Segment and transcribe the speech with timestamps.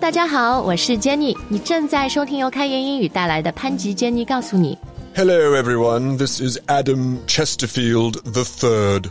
[0.00, 4.78] 大家好，我是 Jenny，你正在收听由开言英语带来的潘吉 Jenny 告诉你。
[5.14, 6.16] Hello, everyone.
[6.16, 9.10] This is Adam Chesterfield the Third.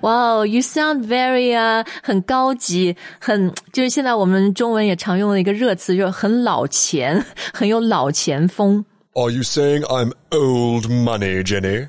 [0.00, 7.22] Wow, you sound very 啊、很高级，很就是现在我们中文也常用的一个热词，就是很老钱，
[7.52, 8.84] 很有老钱风。
[9.14, 11.88] Are you saying I'm old money, Jenny?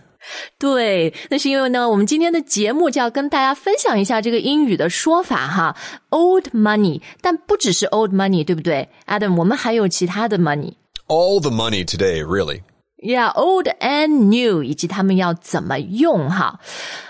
[0.59, 5.75] 对，那是因为呢，我们今天的节目就要跟大家分享一下这个英语的说法哈，
[6.09, 9.35] old money，但不只是 old money，对不对，Adam？
[9.35, 10.73] 我们还有其他的 money。
[11.07, 12.61] All the money today, really.
[13.03, 16.59] Yeah, old and new，以及他们要怎么用哈。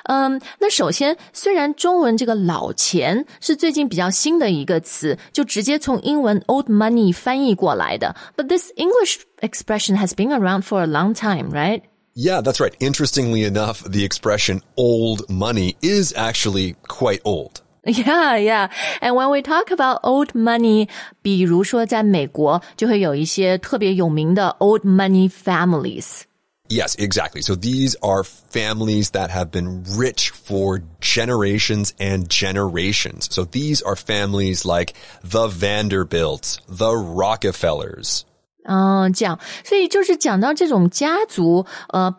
[0.03, 11.81] 嗯，那首先，虽然中文这个老钱是最近比较新的一个词，就直接从英文 old money 翻译过来的，but this English expression has been around for a long time, right?
[12.15, 12.75] Yeah, that's right.
[12.79, 17.61] Interestingly enough, the expression old money is actually quite old.
[17.85, 18.70] Yeah, yeah.
[19.01, 20.87] And when we talk about old money，
[21.21, 26.23] 比如说在美国就会有一些特别有名的 old money families。
[26.70, 27.41] Yes, exactly.
[27.41, 33.27] So these are families that have been rich for generations and generations.
[33.29, 38.26] So these are families like the Vanderbilts, the Rockefellers.
[38.65, 42.15] 嗯，这样，所以就是讲到这种家族，呃，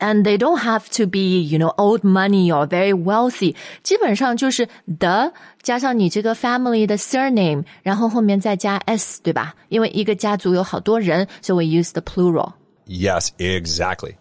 [0.00, 3.54] and they don't have to be you know old money or very wealthy，
[3.84, 4.66] 基本上就是
[4.98, 5.32] the
[5.62, 9.54] 加上你这个 family 的 surname，然后后面再加 s，对吧？
[9.68, 12.52] 因为一个家族有好多人，所以 we use the plural。
[12.86, 14.14] Yes, exactly.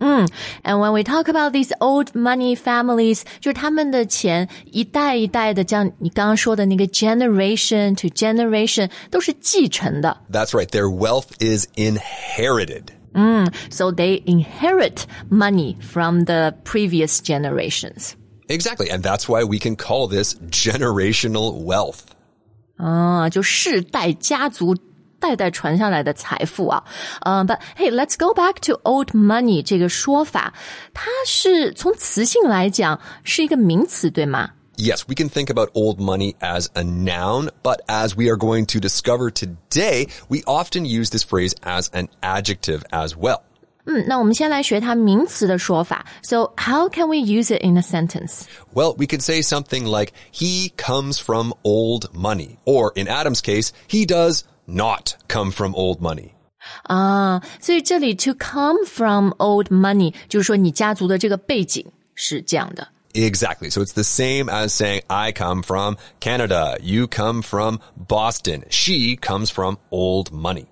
[0.00, 10.16] And when we talk about these old money families，就是他们的钱一代一代的，像你刚刚说的那个 generation to generation 都是继承的。
[10.30, 10.66] That's right.
[10.66, 12.88] Their wealth is inherited.
[13.70, 18.14] So they inherit money from the previous generations.
[18.48, 18.90] Exactly.
[18.90, 22.00] And that's why we can call this generational wealth.
[22.76, 24.76] 啊，就世代家族
[25.20, 26.82] 代代传下来的财富啊。
[27.20, 30.52] 嗯、b u t hey, let's go back to old money 这个说法，
[30.92, 34.50] 它是从词性来讲是一个名词，对吗？
[34.78, 38.66] Yes, we can think about old money as a noun, but as we are going
[38.66, 43.40] to discover today, we often use this phrase as an adjective as well.
[43.86, 46.04] 嗯，那我们先来学它名词的说法。
[46.22, 48.42] So how can we use it in a sentence?
[48.74, 52.58] Well, we could say something like, he comes from old money.
[52.66, 56.30] Or in Adam's case, he does not come from old money.
[56.84, 61.84] 啊，所以这里 to come from old money 就是说你家族的这个背景
[62.14, 62.88] 是这样的。
[63.14, 63.70] Exactly.
[63.70, 66.76] So it's the same as saying, I come from Canada.
[66.82, 67.78] You come from
[68.08, 68.64] Boston.
[68.68, 70.66] She comes from old money.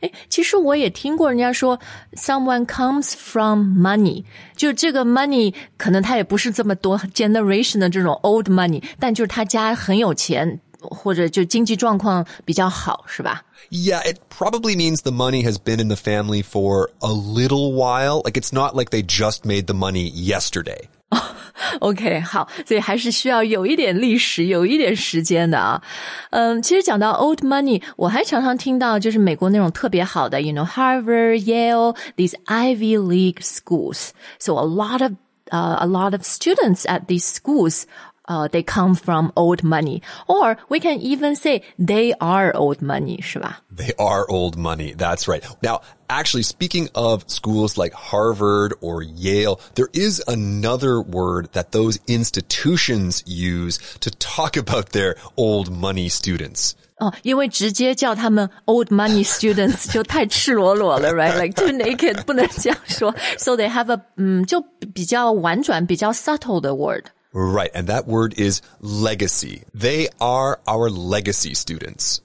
[0.00, 1.78] 哎，其实我也听过人家说，
[2.14, 4.24] someone comes from money，
[4.56, 13.42] 就这个 money 可能他也不是这么多 generation 的这种 old money，但就是他家很有钱， 或者就经济状况比较好，是吧？
[13.70, 18.22] Yeah, it probably means the money has been in the family for a little while.
[18.24, 20.88] Like it's not like they just made the money yesterday.
[21.80, 25.82] OK，好，所以还是需要有一点历史，有一点时间的啊。
[26.30, 34.10] 嗯，其实讲到 old money，我还常常听到就是美国那种特别好的，you know Harvard、Yale these Ivy League schools.
[34.38, 35.12] So a lot of
[35.50, 37.84] uh, a lot of students at these schools.
[38.28, 43.20] Uh, they come from old money, or we can even say they are old money,
[43.20, 43.58] 是吧？
[43.74, 44.94] They are old money.
[44.94, 45.42] That's right.
[45.62, 51.98] Now, actually, speaking of schools like Harvard or Yale, there is another word that those
[52.06, 56.74] institutions use to talk about their old money students.
[57.00, 63.12] 哦，因为直接叫他们 old money students 就太赤裸裸了，right？Like too naked，不能这样说。
[63.38, 64.60] So they have a 嗯，就
[64.94, 67.06] 比较婉转、比较 subtle 的 word。
[67.34, 67.70] Right.
[67.72, 69.62] And that word is legacy.
[69.72, 72.18] They are our legacy students.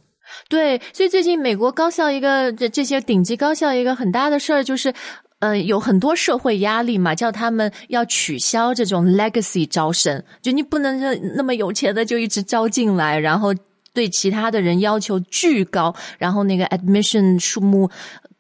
[0.50, 4.94] 对，所以最近美国高校一个这这些顶级高校一个很大的事儿就是。
[5.40, 13.54] 呃，有很多社会压力嘛，叫他们要取消这种 legacy 招生，就你不能是那么有钱的就一直招进来，然后
[13.94, 17.92] 对其他的人要求巨高，然后那个 admission 数目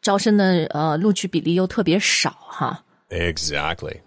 [0.01, 2.81] 招生的呃录取比例又特别少哈。
[3.09, 4.01] Exactly.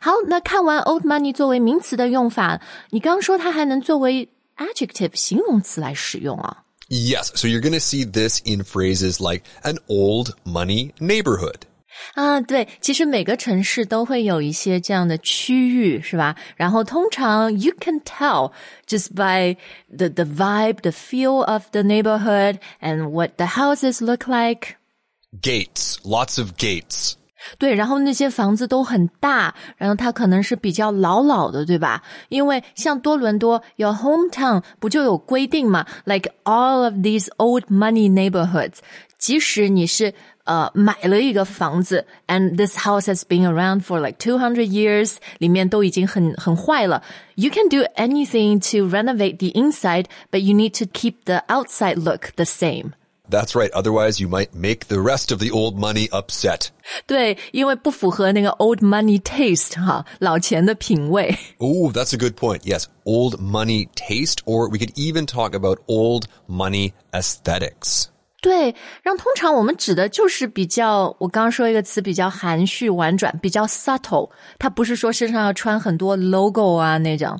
[0.00, 6.64] 好，那看完 old money 作为名词的用法，你刚刚说它还能作为 adjective 形容词来使用啊？
[6.88, 7.32] Yes.
[7.34, 11.62] So you're going to see this in phrases like an old money neighborhood.
[12.14, 16.36] 啊，对，其实每个城市都会有一些这样的区域，是吧？
[16.56, 18.52] 然后通常 you can tell
[18.86, 19.56] just by
[19.94, 24.76] the the vibe, the feel of the neighborhood and what the houses look like.
[25.42, 25.98] Gates.
[26.04, 27.14] Lots of gates.
[27.56, 32.02] 对，然后那些房子都很大，然后它可能是比较老老的，对吧？
[32.28, 35.86] 因为像多伦多有 hometown 不就有规定嘛？
[36.04, 38.78] Like all of these old money neighborhoods，
[39.18, 40.12] 即使你是
[40.44, 47.04] 呃买了一个房子，and this house has been around for like two hundred years，里面都已经很很坏了，
[47.36, 52.44] you can do anything to renovate the inside，but you need to keep the outside look the
[52.44, 52.94] same。
[53.30, 53.70] That's right.
[53.72, 56.70] Otherwise, you might make the rest of the old money upset.
[57.06, 61.36] 对，因为不符合那个 old money taste 哈，老钱的品味。
[61.58, 62.60] Oh, that's a good point.
[62.62, 68.06] Yes, old money taste, or we could even talk about old money aesthetics.
[68.42, 74.30] 对，让通常我们指的就是比较，我刚刚说一个词比较含蓄婉转，比较 subtle。
[74.60, 77.36] 它不是说身上要穿很多 logo 啊那种、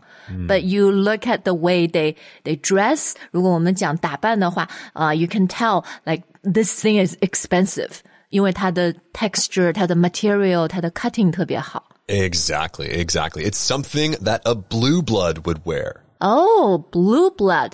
[0.49, 3.13] b u t you look at the way they they dress。
[3.31, 7.99] 如果我们讲打扮的话，啊、y o u can tell like this thing is expensive，
[8.31, 11.85] 因为它的 texture、它的 material、它的 cutting 特别好。
[12.09, 13.49] Exactly, exactly.
[13.49, 16.03] It's something that a blue blood would wear.
[16.28, 17.72] 哦、b l u e blood。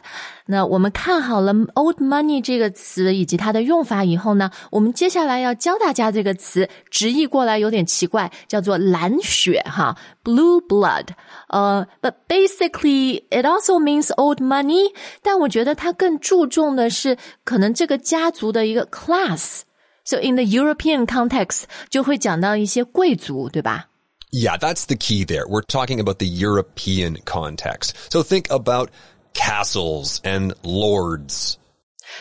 [0.48, 11.06] 那我们看好了 old money 这个词以及它的用法以后呢，我们接下来要教大家这个词，直译过来有点奇怪，叫做蓝血哈，blue blood。
[11.50, 14.92] 呃、b u t basically it also means old money，
[15.22, 19.62] 但我觉得它更注重的是可能这个家族的一个 class。
[20.04, 23.90] So in the European context，就会讲到一些贵族，对吧？
[24.31, 25.47] Yeah, that's the key there.
[25.47, 27.94] We're talking about the European context.
[28.11, 28.91] So think about
[29.32, 31.56] castles and lords.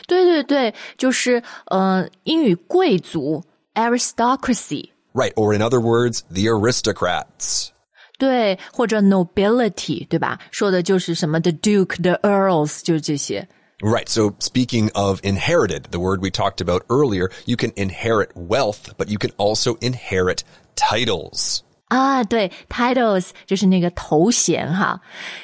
[0.07, 7.69] 对对对，就是呃，英语贵族 aristocracy， Right, or in other words, the aristocrats.
[8.17, 10.39] 对，或者 nobility，对吧？
[10.51, 13.47] 说的就是什么 the duke、the earls，就是这些。
[13.81, 18.95] Right, so speaking of inherited, the word we talked about earlier, you can inherit wealth,
[18.97, 20.44] but you can also inherit
[20.75, 21.63] titles.
[21.88, 25.00] 啊，对，titles 就是那个头衔哈。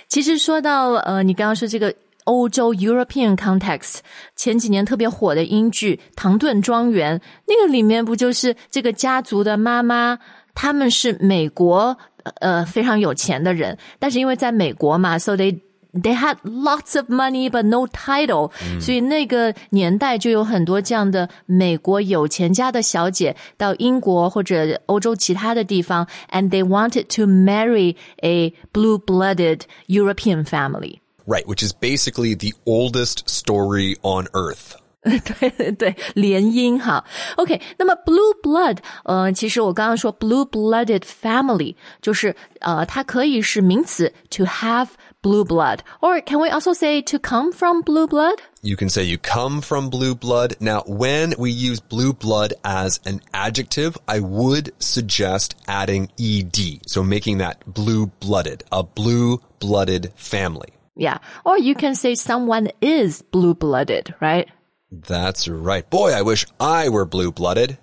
[0.08, 1.94] 其实说到呃，你刚刚说这个
[2.24, 3.98] 欧洲 European context，
[4.36, 10.18] 前几年特别火的英剧《唐顿庄园》，那个里面不就是这个家族的妈妈，
[10.54, 11.96] 他们是美国
[12.40, 15.58] 呃非常有钱的人，但是因为在美国嘛，so they
[15.93, 30.45] They had lots of money but no title，、所以那个年代就有很多这样的美国有钱家的小姐到英国或者欧洲其他的地方，and they wanted to marry a blue-blooded European
[30.45, 30.99] family。
[31.25, 34.75] Right, which is basically the oldest story on earth.
[35.01, 37.03] 对 对对，联姻哈。
[37.37, 44.89] OK，那么 blue blood，呃，其实我刚刚说 blue blooded family，就是呃，它可以是名词 to have
[45.24, 45.82] blue blood.
[46.02, 49.88] Or can we also say to come from blue blood？You can say you come from
[49.88, 50.54] blue blood.
[50.60, 56.58] Now, when we use blue blood as an adjective, I would suggest adding ed.
[56.86, 60.68] So making that blue blooded, a blue blooded family.
[60.94, 64.48] Yeah, or you can say someone is blue blooded, right?
[64.92, 65.88] That's right.
[65.88, 67.78] Boy, I wish I were blue blooded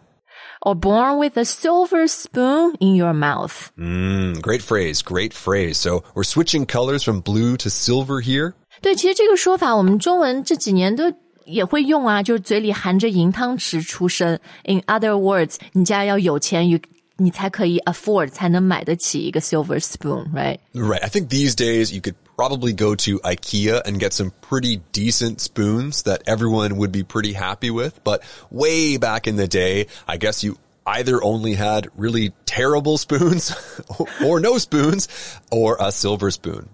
[0.62, 3.70] Or born with a silver spoon in your mouth.
[3.78, 5.76] Mm, great phrase, great phrase.
[5.78, 8.54] So we're switching colors from blue to silver here.
[8.80, 11.12] 对，其实这个说法我们中文这几年都
[11.44, 14.38] 也会用啊，就是嘴里含着银汤匙出生。
[14.64, 16.80] In other words，你家要有钱，你
[17.18, 20.58] 你才可以 afford，才能买得起一个 silver spoon，right？
[20.74, 21.02] Right.
[21.02, 25.40] I think these days you could probably go to IKEA and get some pretty decent
[25.40, 27.98] spoons that everyone would be pretty happy with.
[28.04, 33.52] But way back in the day, I guess you either only had really terrible spoons
[34.24, 35.08] or no spoons
[35.50, 36.68] or a silver spoon.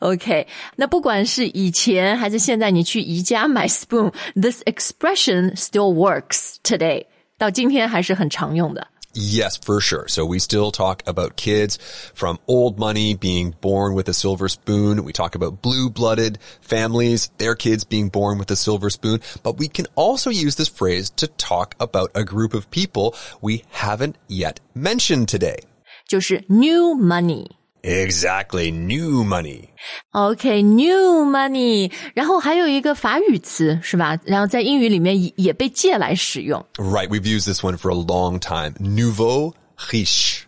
[0.00, 7.06] OK，那不管是以前还是现在，你去宜家买 spoon，this expression still works today，
[7.38, 8.86] 到今天还是很常用的。
[9.13, 10.07] Yes, for sure.
[10.07, 11.77] So we still talk about kids
[12.15, 15.03] from old money being born with a silver spoon.
[15.03, 19.21] We talk about blue blooded families, their kids being born with a silver spoon.
[19.43, 23.63] But we can also use this phrase to talk about a group of people we
[23.69, 25.59] haven't yet mentioned today.
[26.07, 27.62] 就是 new money。
[27.82, 28.72] Exactly.
[28.72, 29.68] New money.
[30.10, 34.18] OK，new、money，然后还有一个法语词是吧？
[34.24, 36.64] 然后在英语里面也也被借来使用。
[36.76, 37.08] Right.
[37.08, 38.72] We've used this one for a long time.
[38.80, 39.54] Nouveau
[39.90, 40.40] riche.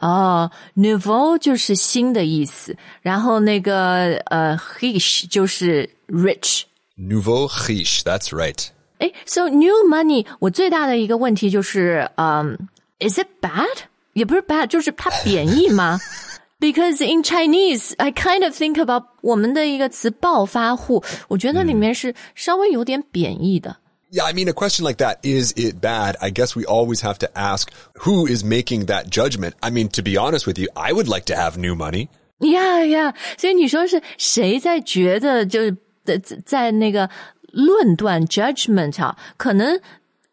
[0.00, 6.62] 哦，nouveau 就是新的意思，然后那个呃，riche 就是 rich。
[6.96, 8.02] Nouveau riche.
[8.02, 8.68] That's right.
[8.98, 12.68] 哎，so new money，我最大的一个问题就是，嗯、
[12.98, 13.66] i s it bad？
[14.12, 15.98] 也不是 bad，就是它贬义吗
[16.62, 23.76] ？Because in Chinese, I kind of think about 我们的一个词暴发户，我觉得里面是稍微有点贬义的。
[24.10, 26.16] Yeah, I mean, a question like that, is it bad?
[26.20, 29.52] I guess we always have to ask who is making that judgment.
[29.60, 32.08] I mean, to be honest with you, I would like to have new money.
[32.38, 33.14] Yeah, yeah.
[33.36, 36.16] 所以你说是谁在觉得就是在
[36.46, 37.10] 在那个
[37.52, 39.14] 论断 judgment 啊？
[39.36, 39.78] 可能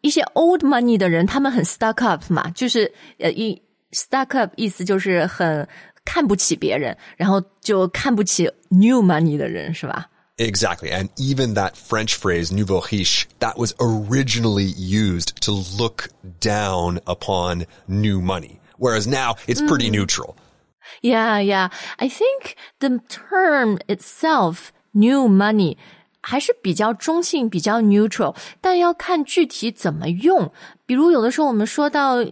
[0.00, 3.60] 一些 old money 的人，他们很 stuck up 嘛，就是呃一
[3.92, 5.68] stuck up 意思就是很
[6.04, 10.08] 看不起别人，然后就看不起 new money 的人，是吧？
[10.38, 10.90] Exactly.
[10.90, 16.10] And even that French phrase, nouveau riche, that was originally used to look
[16.40, 18.60] down upon new money.
[18.78, 20.36] Whereas now it's pretty neutral.
[21.00, 21.70] Yeah, yeah.
[21.98, 25.78] I think the term itself, new money,
[26.20, 30.52] 还是比较中性、比较 neutral，但要看具体怎么用。
[30.84, 32.22] 比如有的时候我们说到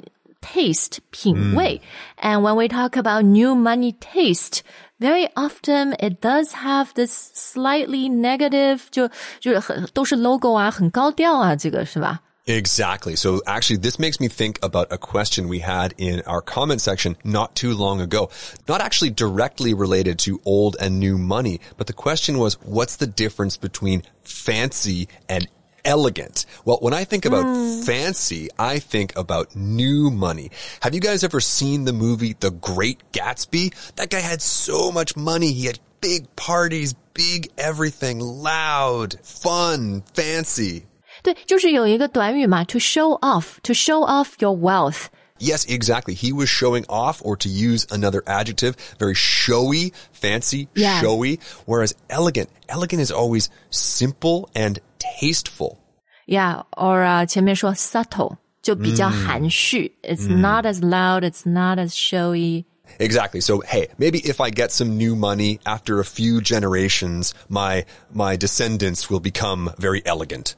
[0.40, 1.80] taste 品味、
[2.20, 4.62] and when we talk about new money taste.
[5.00, 9.08] Very often it does have this slightly negative，就
[9.40, 12.20] 就是很都是 logo 啊，很高调啊，这个是吧？
[12.46, 13.16] Exactly.
[13.16, 17.16] So actually, this makes me think about a question we had in our comment section
[17.24, 18.28] not too long ago.
[18.68, 23.06] Not actually directly related to old and new money, but the question was, what's the
[23.06, 25.48] difference between fancy and
[25.88, 26.46] elegant?
[26.64, 27.44] Well, when I think about
[27.84, 30.50] fancy, I think about new money.
[30.80, 33.74] Have you guys ever seen the movie The Great Gatsby?
[33.96, 35.52] That guy had so much money.
[35.52, 40.86] He had big parties, big everything, loud, fun, fancy.
[41.22, 45.06] 对，就是有一个短语嘛，to show off，to show off your wealth。
[45.38, 46.14] Yes, exactly.
[46.14, 51.00] He was showing off, or to use another adjective, very showy, fancy, Yeah.
[51.00, 51.40] showy.
[51.66, 55.78] Whereas elegant, elegant is always simple and tasteful.
[56.26, 62.64] Yeah，or 啊，前面说 subtle 就比较含蓄、i t s not as loud, it's not as showy.
[62.98, 63.40] Exactly.
[63.40, 68.36] So, hey, maybe if I get some new money after a few generations, my, my
[68.36, 70.54] descendants will become very elegant.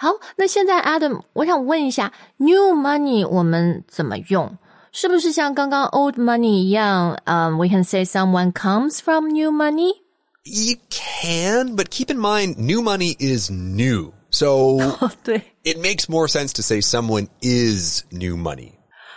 [0.00, 4.58] 好，那现在 Adam，我想问一下，new money 我们怎么用？
[4.92, 7.18] 是不是像刚刚 old money 一样？
[7.24, 9.92] 嗯、w e can say someone comes from new money。
[10.44, 14.12] You can, but keep in mind, new money is new.
[14.30, 14.78] So
[15.24, 18.72] 对， it makes more sense to say someone is new money.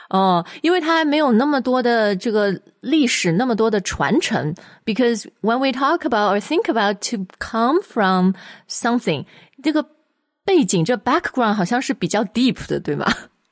[0.10, 4.56] 哦，因为它还没有那么多的这个历史，那么多的传承。
[4.86, 8.34] Because when we talk about or think about to come from
[8.68, 9.26] something，
[9.62, 9.86] 这个
[10.46, 13.06] 背景这 background 好像是比较 deep 的，对吗？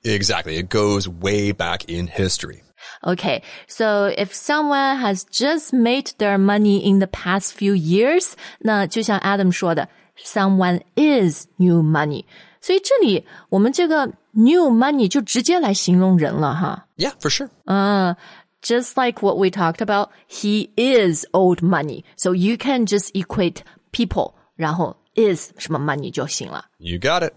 [0.03, 0.61] Exactly.
[0.61, 2.61] It goes way back in history.
[3.01, 9.51] Okay, so if someone has just made their money in the past few years，那就像 Adam
[9.51, 9.89] 说的，
[10.23, 12.25] someone is new money。
[12.61, 16.87] 所以这里我们这个 new money 就直接来形容人了哈。
[16.97, 17.49] Yeah, for sure.
[18.61, 22.03] Just like what we talked about, he is old money.
[22.17, 23.57] So you can just equate
[23.91, 26.65] people，然后 is 什么 money 就行了。
[26.77, 27.33] You got it.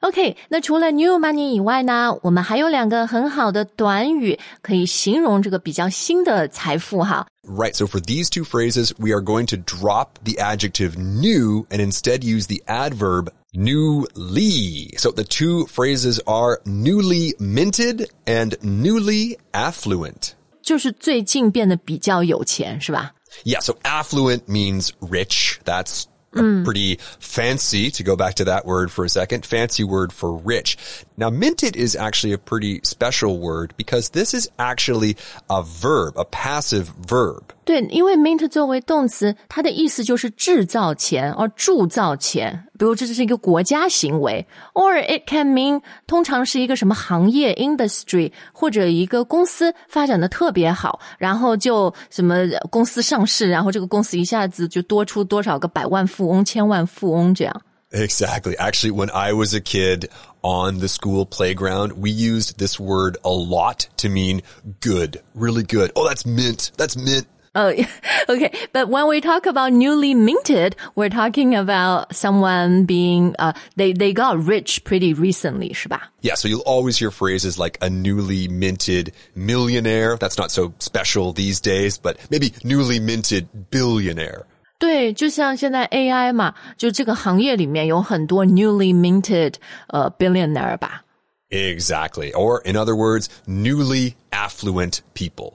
[0.00, 7.26] OK，那除了 new money 以外呢，我们还有两个很好的短语可以形容这个比较新的财富哈。
[7.42, 7.74] Right.
[7.74, 12.22] So for these two phrases, we are going to drop the adjective new and instead
[12.22, 14.94] use the adverb newly.
[14.98, 20.32] So the two phrases are newly minted and newly affluent.
[20.62, 23.12] 就是最近变得比较有钱，是吧？
[23.44, 23.62] Yeah.
[23.62, 25.56] So affluent means rich.
[25.64, 26.63] That's a mm.
[26.63, 29.45] pretty fancy to go back to that word for a second.
[29.45, 30.77] Fancy word for rich.
[31.17, 35.17] Now minted is actually a pretty special word because this is actually
[35.49, 37.48] a verb, a passive verb.
[37.68, 42.66] 对，因为 mint 作为动词，它的意思就是制造钱，而铸造钱。
[42.78, 52.36] 比如这是一个国家行为，or it can mean 通常是一个什么行业 industry 或者一个公司发展的特别好，然后就什么
[52.70, 57.62] 公司上市，然后这个公司一下子就多出多少个百万富翁、千万富翁这样。
[57.92, 58.56] Exactly.
[58.56, 60.08] Actually, when I was a kid
[60.42, 64.40] on the school playground, we used this word a lot to mean
[64.80, 65.92] good, really good.
[65.94, 66.72] Oh, that's mint.
[66.76, 67.26] That's mint.
[67.56, 67.72] Oh,
[68.28, 68.50] okay.
[68.72, 74.12] But when we talk about newly minted, we're talking about someone being, uh, they, they
[74.12, 76.10] got rich pretty recently, 是吧？
[76.20, 80.16] Yeah, so you'll always hear phrases like a newly minted millionaire.
[80.16, 84.46] That's not so special these days, but maybe newly minted billionaire.
[84.80, 89.54] 对，就像现在 AI 嘛，就这个行业里面有很多 newly minted
[89.90, 91.02] 呃 billionaire 吧。
[91.50, 92.32] Exactly.
[92.32, 95.54] Or in other words, newly affluent people.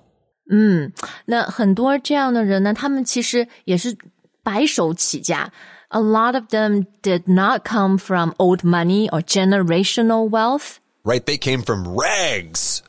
[1.25, 3.95] 那很多这样的人呢，他们其实也是
[4.43, 5.51] 白手起家。
[5.89, 10.77] A lot of them did not come from old money or generational wealth.
[11.03, 11.23] Right?
[11.23, 12.79] They came from rags.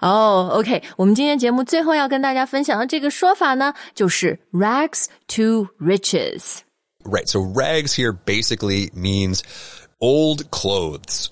[0.00, 6.58] 哦、o k 我们今天节目最后要跟大家分享的这个说法呢，就是 rags to riches。
[7.04, 7.26] Right.
[7.26, 9.40] So rags here basically means
[10.00, 11.28] old clothes.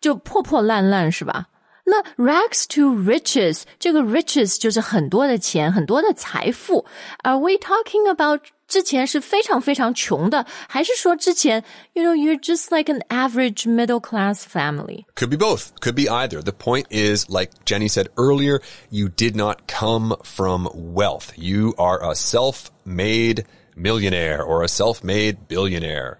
[0.00, 1.46] 就破破烂烂是吧？
[1.86, 6.86] 那 rags to riches 这个 riches 就是很多的钱，很多的财富。
[7.24, 15.04] Are we talking about 之前是非常非常穷的，还是说之前，you know, you're just like an average middle class family?
[15.16, 15.70] Could be both.
[15.80, 16.40] Could be either.
[16.40, 21.32] The point is, like Jenny said earlier, you did not come from wealth.
[21.36, 23.44] You are a self-made
[23.76, 26.18] millionaire or a self-made billionaire.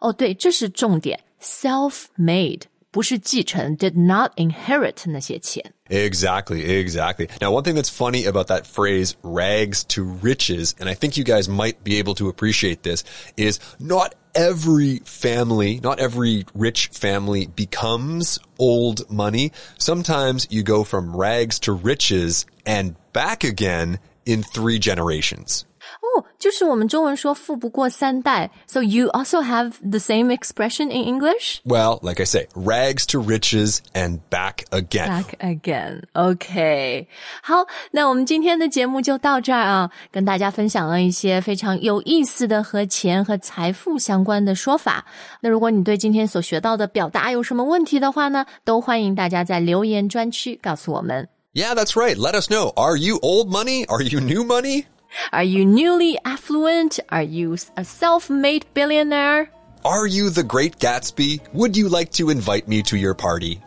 [0.00, 2.62] 哦，对，这是重点，self-made。
[2.94, 5.72] 不是继承，did not inherit 那些钱。
[5.88, 7.28] Exactly, exactly.
[7.40, 11.24] Now, one thing that's funny about that phrase, rags to riches, and I think you
[11.24, 13.04] guys might be able to appreciate this,
[13.36, 19.52] is not every family, not every rich family becomes old money.
[19.78, 25.64] Sometimes you go from rags to riches and back again in three generations.
[26.04, 28.50] 哦，就是我们中文说富不过三代。
[28.66, 31.60] So you also have the same expression in English?
[31.64, 35.08] Well, like I say, rags to riches and back again.
[35.08, 36.02] Back again.
[36.12, 37.08] OK，
[37.42, 45.04] 好，那我们今天的节目就到这儿啊，跟大家分享了一些非常有意思的和钱和财富相关的说法。
[45.40, 51.28] 那如果你对今天所学到的表达有什么问题的话呢，都欢迎大家在留言专区告诉我们。
[51.52, 52.16] Yeah, that's right.
[52.16, 52.72] Let us know.
[52.76, 53.84] Are you old money?
[53.86, 54.84] Are you new money?
[55.32, 57.00] Are you newly affluent?
[57.08, 59.48] Are you a self-made billionaire?
[59.82, 61.40] Are you the great Gatsby?
[61.52, 63.58] Would you like to invite me to your party?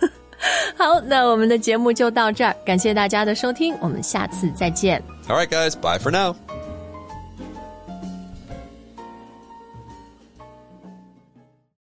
[0.77, 5.01] 好，那我们的节目就到这儿，感谢大家的收听，我们下次再见。
[5.27, 6.35] All right, guys, bye for now.